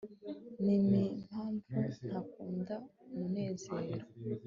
[0.63, 2.75] ninimpamvu ntakunda
[3.13, 4.05] munezero